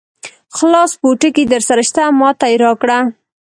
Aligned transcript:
خلاص 0.57 0.91
پوټکی 1.01 1.43
درسره 1.53 1.83
شته؟ 1.89 2.03
ما 2.19 2.29
ته 2.39 2.45
یې 2.51 2.57
راکړ. 2.63 2.89